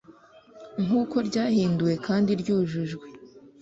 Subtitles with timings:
[0.83, 3.07] nkuko ryahinduwe kandi ryujujwe